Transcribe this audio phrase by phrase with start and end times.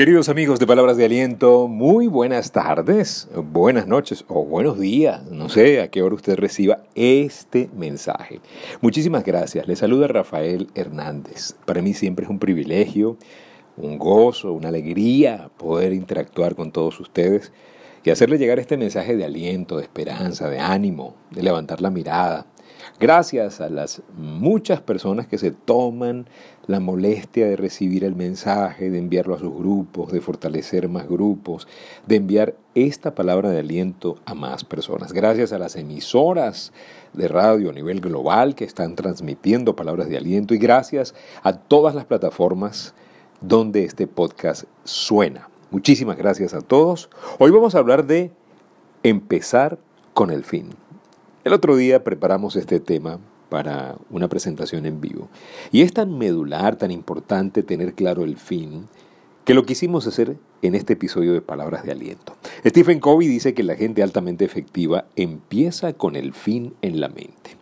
[0.00, 5.30] Queridos amigos de Palabras de Aliento, muy buenas tardes, buenas noches o buenos días.
[5.30, 8.40] No sé a qué hora usted reciba este mensaje.
[8.80, 9.68] Muchísimas gracias.
[9.68, 11.54] Le saluda Rafael Hernández.
[11.66, 13.18] Para mí siempre es un privilegio,
[13.76, 17.52] un gozo, una alegría poder interactuar con todos ustedes
[18.02, 22.46] y hacerle llegar este mensaje de aliento, de esperanza, de ánimo, de levantar la mirada,
[22.98, 26.26] Gracias a las muchas personas que se toman
[26.66, 31.66] la molestia de recibir el mensaje, de enviarlo a sus grupos, de fortalecer más grupos,
[32.06, 35.12] de enviar esta palabra de aliento a más personas.
[35.12, 36.72] Gracias a las emisoras
[37.12, 41.94] de radio a nivel global que están transmitiendo palabras de aliento y gracias a todas
[41.94, 42.94] las plataformas
[43.40, 45.48] donde este podcast suena.
[45.70, 47.10] Muchísimas gracias a todos.
[47.38, 48.32] Hoy vamos a hablar de
[49.02, 49.78] empezar
[50.14, 50.70] con el fin.
[51.42, 55.30] El otro día preparamos este tema para una presentación en vivo.
[55.72, 58.88] Y es tan medular, tan importante tener claro el fin,
[59.46, 62.36] que lo quisimos hacer en este episodio de Palabras de Aliento.
[62.66, 67.56] Stephen Covey dice que la gente altamente efectiva empieza con el fin en la mente.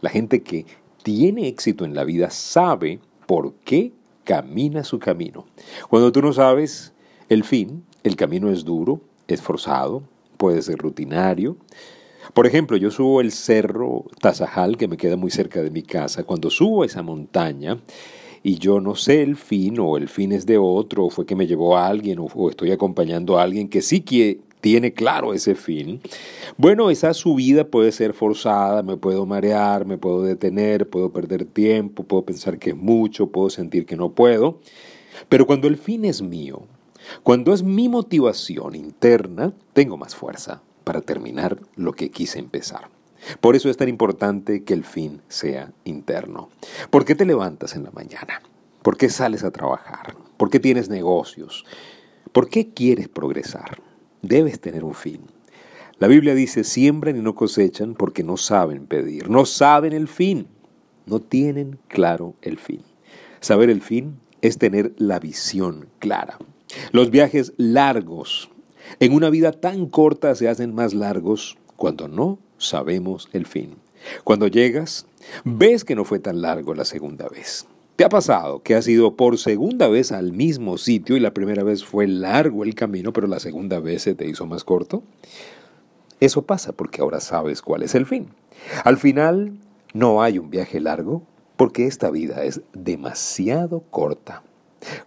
[0.00, 0.64] La gente que
[1.02, 3.92] tiene éxito en la vida sabe por qué
[4.24, 5.44] camina su camino.
[5.90, 6.94] Cuando tú no sabes
[7.28, 10.02] el fin, el camino es duro, es forzado,
[10.38, 11.58] puede ser rutinario,
[12.34, 16.24] por ejemplo, yo subo el cerro Tazajal, que me queda muy cerca de mi casa.
[16.24, 17.78] Cuando subo esa montaña
[18.42, 21.36] y yo no sé el fin, o el fin es de otro, o fue que
[21.36, 25.54] me llevó a alguien, o, estoy acompañando a alguien que sí que tiene claro ese
[25.54, 26.00] fin,
[26.56, 32.02] bueno, esa subida puede ser forzada, me puedo marear, me puedo detener, puedo perder tiempo,
[32.02, 34.60] puedo pensar que es mucho, puedo sentir que no puedo,
[35.28, 36.62] pero cuando el fin es mío,
[37.22, 42.88] cuando es mi motivación interna, tengo más fuerza para terminar lo que quise empezar.
[43.42, 46.48] Por eso es tan importante que el fin sea interno.
[46.88, 48.40] ¿Por qué te levantas en la mañana?
[48.80, 50.14] ¿Por qué sales a trabajar?
[50.38, 51.66] ¿Por qué tienes negocios?
[52.32, 53.82] ¿Por qué quieres progresar?
[54.22, 55.20] Debes tener un fin.
[55.98, 60.48] La Biblia dice, siembran y no cosechan porque no saben pedir, no saben el fin,
[61.04, 62.80] no tienen claro el fin.
[63.40, 66.38] Saber el fin es tener la visión clara.
[66.92, 68.48] Los viajes largos
[69.00, 73.76] en una vida tan corta se hacen más largos cuando no sabemos el fin.
[74.24, 75.06] Cuando llegas,
[75.44, 77.66] ves que no fue tan largo la segunda vez.
[77.96, 81.64] ¿Te ha pasado que has ido por segunda vez al mismo sitio y la primera
[81.64, 85.02] vez fue largo el camino, pero la segunda vez se te hizo más corto?
[86.20, 88.28] Eso pasa porque ahora sabes cuál es el fin.
[88.84, 89.58] Al final,
[89.94, 91.22] no hay un viaje largo
[91.56, 94.44] porque esta vida es demasiado corta.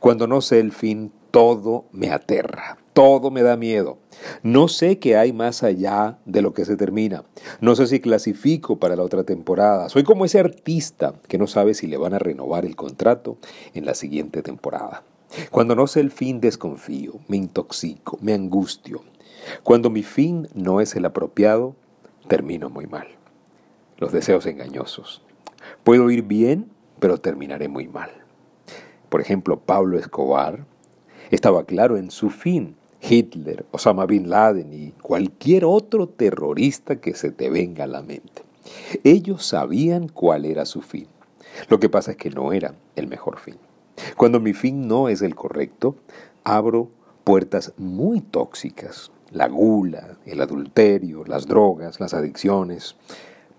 [0.02, 3.98] Cuando no sé el fin, todo me aterra, todo me da miedo.
[4.44, 7.24] No sé qué hay más allá de lo que se termina.
[7.60, 9.90] No sé si clasifico para la otra temporada.
[9.90, 13.38] Soy como ese artista que no sabe si le van a renovar el contrato
[13.74, 15.04] en la siguiente temporada.
[15.50, 19.02] Cuando no sé el fin desconfío, me intoxico, me angustio.
[19.64, 21.76] Cuando mi fin no es el apropiado,
[22.28, 23.08] termino muy mal.
[23.98, 25.22] Los deseos engañosos.
[25.84, 26.70] Puedo ir bien,
[27.00, 28.12] pero terminaré muy mal.
[29.10, 30.66] Por ejemplo, Pablo Escobar
[31.32, 32.76] estaba claro en su fin.
[33.02, 38.44] Hitler, Osama Bin Laden y cualquier otro terrorista que se te venga a la mente.
[39.04, 41.08] Ellos sabían cuál era su fin.
[41.68, 43.58] Lo que pasa es que no era el mejor fin.
[44.18, 45.96] Cuando mi fin no es el correcto,
[46.44, 46.90] abro
[47.24, 49.12] puertas muy tóxicas.
[49.32, 52.96] La gula, el adulterio, las drogas, las adicciones.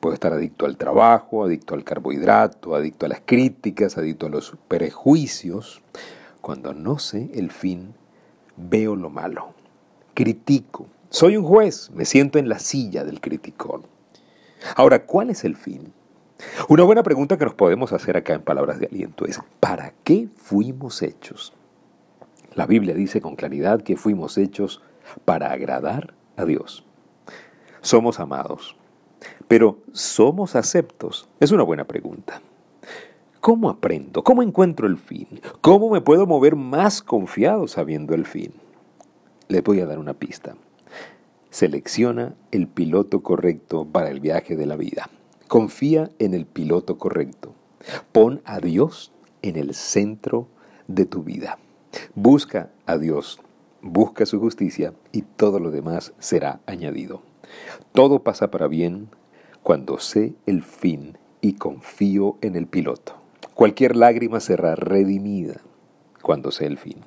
[0.00, 4.56] Puedo estar adicto al trabajo, adicto al carbohidrato, adicto a las críticas, adicto a los
[4.68, 5.80] prejuicios.
[6.40, 7.94] Cuando no sé el fin,
[8.56, 9.54] veo lo malo.
[10.14, 10.86] Critico.
[11.10, 13.82] Soy un juez, me siento en la silla del criticón.
[14.76, 15.92] Ahora, ¿cuál es el fin?
[16.68, 20.28] Una buena pregunta que nos podemos hacer acá en Palabras de Aliento es, ¿para qué
[20.36, 21.52] fuimos hechos?
[22.54, 24.82] La Biblia dice con claridad que fuimos hechos
[25.24, 26.84] para agradar a Dios.
[27.80, 28.76] Somos amados,
[29.48, 31.28] pero ¿somos aceptos?
[31.40, 32.40] Es una buena pregunta.
[33.42, 34.22] ¿Cómo aprendo?
[34.22, 35.26] ¿Cómo encuentro el fin?
[35.62, 38.52] ¿Cómo me puedo mover más confiado sabiendo el fin?
[39.48, 40.54] Les voy a dar una pista.
[41.50, 45.10] Selecciona el piloto correcto para el viaje de la vida.
[45.48, 47.52] Confía en el piloto correcto.
[48.12, 49.10] Pon a Dios
[49.42, 50.46] en el centro
[50.86, 51.58] de tu vida.
[52.14, 53.40] Busca a Dios,
[53.80, 57.22] busca su justicia y todo lo demás será añadido.
[57.90, 59.08] Todo pasa para bien
[59.64, 63.21] cuando sé el fin y confío en el piloto.
[63.54, 65.60] Cualquier lágrima será redimida
[66.22, 66.98] cuando sea el fin.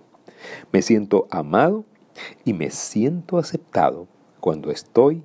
[0.71, 1.85] Me siento amado
[2.43, 4.07] y me siento aceptado
[4.39, 5.23] cuando estoy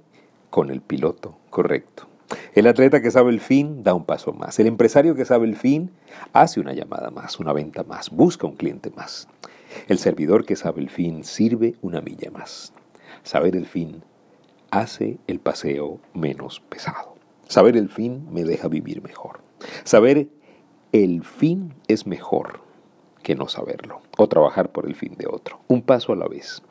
[0.49, 2.07] con el piloto correcto.
[2.55, 4.59] El atleta que sabe el fin da un paso más.
[4.59, 5.91] El empresario que sabe el fin
[6.33, 9.29] hace una llamada más, una venta más, busca un cliente más.
[9.89, 12.73] El servidor que sabe el fin sirve una milla más.
[13.23, 14.03] Saber el fin
[14.71, 17.17] hace el paseo menos pesado.
[17.49, 19.41] Saber el fin me deja vivir mejor.
[19.85, 20.29] Saber
[20.93, 22.61] el fin es mejor
[23.23, 25.61] que no saberlo o trabajar por el fin de otro.
[25.69, 26.63] Un paso a la vez.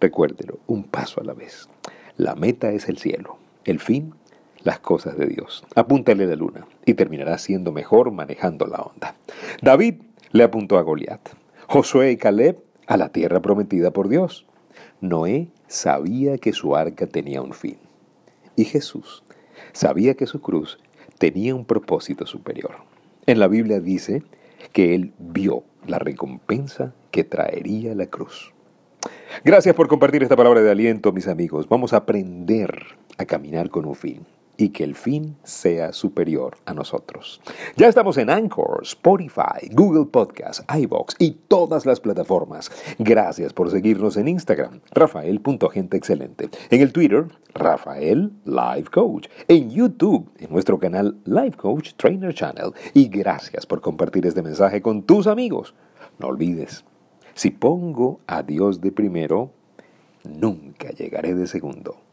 [0.00, 1.68] Recuérdelo, un paso a la vez.
[2.16, 4.14] La meta es el cielo, el fin,
[4.62, 5.64] las cosas de Dios.
[5.74, 9.14] Apúntale la luna y terminará siendo mejor manejando la onda.
[9.62, 10.02] David
[10.32, 11.20] le apuntó a Goliat.
[11.68, 14.46] Josué y Caleb a la tierra prometida por Dios.
[15.00, 17.78] Noé sabía que su arca tenía un fin.
[18.56, 19.22] Y Jesús
[19.72, 20.78] sabía que su cruz
[21.18, 22.93] tenía un propósito superior.
[23.26, 24.22] En la Biblia dice
[24.72, 28.52] que él vio la recompensa que traería la cruz.
[29.44, 31.68] Gracias por compartir esta palabra de aliento, mis amigos.
[31.68, 34.26] Vamos a aprender a caminar con un fin
[34.56, 37.40] y que el fin sea superior a nosotros.
[37.76, 42.70] Ya estamos en Anchor, Spotify, Google Podcasts, iBox y todas las plataformas.
[42.98, 46.50] Gracias por seguirnos en Instagram, rafael.genteexcelente.
[46.70, 49.28] En el Twitter, Rafael Life Coach.
[49.48, 52.72] En YouTube, en nuestro canal Life Coach Trainer Channel.
[52.92, 55.74] Y gracias por compartir este mensaje con tus amigos.
[56.18, 56.84] No olvides,
[57.34, 59.50] si pongo a Dios de primero,
[60.24, 62.03] nunca llegaré de segundo.